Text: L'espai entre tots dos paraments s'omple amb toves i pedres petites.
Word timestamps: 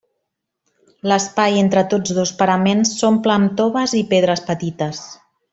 L'espai 1.11 1.59
entre 1.65 1.83
tots 1.93 2.15
dos 2.21 2.33
paraments 2.41 2.97
s'omple 3.03 3.37
amb 3.37 3.55
toves 3.63 3.97
i 4.03 4.05
pedres 4.15 4.47
petites. 4.53 5.09